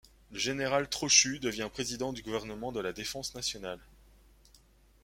Le 0.31 0.39
général 0.39 0.89
Trochu 0.89 1.37
devient 1.37 1.69
président 1.71 2.11
du 2.11 2.23
gouvernement 2.23 2.71
de 2.71 2.79
la 2.79 2.91
Défense 2.91 3.35
nationale. 3.35 3.77